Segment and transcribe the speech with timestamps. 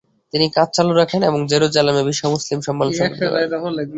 [0.33, 3.49] তিনি কাজ চালু রাখেন এবং জেরুজালেমে বিশ্ব মুসলিম সম্মেলন সংগঠিত করেন।